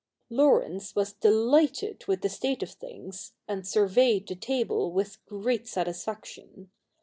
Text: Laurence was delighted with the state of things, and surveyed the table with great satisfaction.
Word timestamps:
Laurence 0.31 0.95
was 0.95 1.13
delighted 1.13 2.05
with 2.07 2.21
the 2.21 2.27
state 2.27 2.63
of 2.63 2.71
things, 2.71 3.33
and 3.47 3.67
surveyed 3.67 4.27
the 4.27 4.33
table 4.33 4.91
with 4.91 5.23
great 5.27 5.67
satisfaction. 5.67 6.71